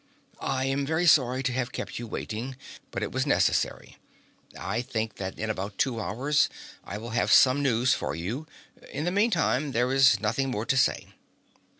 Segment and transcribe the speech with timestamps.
[0.41, 2.55] "I am very sorry to have kept you waiting,
[2.89, 3.97] but it was necessary.
[4.59, 6.49] I think that in about two hours
[6.83, 8.47] I will have some news for you.
[8.91, 11.13] In the meantime there is nothing more to say."